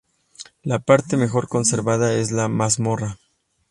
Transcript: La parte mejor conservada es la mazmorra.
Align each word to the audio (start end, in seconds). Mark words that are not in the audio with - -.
La 0.63 0.79
parte 0.79 1.15
mejor 1.15 1.47
conservada 1.47 2.15
es 2.15 2.31
la 2.31 2.47
mazmorra. 2.47 3.19